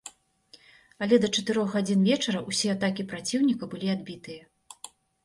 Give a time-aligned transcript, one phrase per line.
[1.05, 4.41] Але да чатырох гадзін вечара ўсе атакі праціўніка, былі адбітыя.